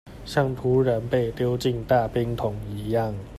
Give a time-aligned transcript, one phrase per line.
[0.25, 3.13] 像突然被丟進大冰桶一樣